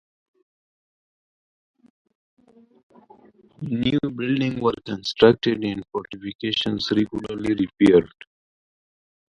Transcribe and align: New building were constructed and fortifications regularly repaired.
New 3.61 3.99
building 4.09 4.59
were 4.59 4.73
constructed 4.83 5.63
and 5.63 5.85
fortifications 5.93 6.89
regularly 6.89 7.53
repaired. 7.67 8.11